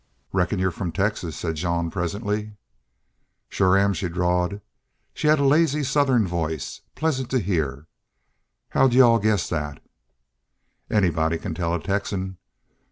[0.31, 2.53] "Reckon you're from Texas," said Jean, presently.
[3.49, 4.59] "Shore am," she drawled.
[5.13, 7.85] She had a lazy Southern voice, pleasant to hear.
[8.69, 9.79] "How'd y'u all guess that?"
[10.89, 12.37] "Anybody can tell a Texan.